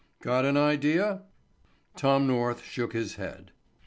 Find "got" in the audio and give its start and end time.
0.23-0.45